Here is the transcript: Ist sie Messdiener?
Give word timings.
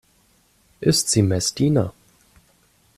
Ist 0.79 1.09
sie 1.11 1.21
Messdiener? 1.21 1.93